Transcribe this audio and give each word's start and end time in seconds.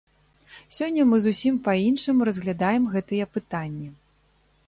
Сёння 0.77 1.03
мы 1.09 1.19
зусім 1.25 1.59
па-іншаму 1.67 2.21
разглядаем 2.29 2.83
гэтыя 2.97 3.31
пытанні. 3.37 3.87